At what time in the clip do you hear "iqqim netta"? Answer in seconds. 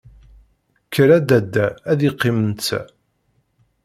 2.09-2.81